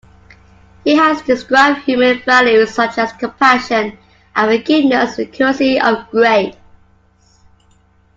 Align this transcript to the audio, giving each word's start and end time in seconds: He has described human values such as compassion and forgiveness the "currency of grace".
He 0.83 0.95
has 0.95 1.21
described 1.21 1.81
human 1.83 2.23
values 2.23 2.73
such 2.73 2.97
as 2.97 3.13
compassion 3.13 3.99
and 4.35 4.49
forgiveness 4.51 5.15
the 5.17 5.27
"currency 5.27 5.79
of 5.79 6.09
grace". 6.09 6.55